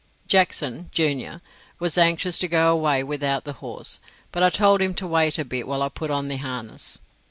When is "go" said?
2.47-2.71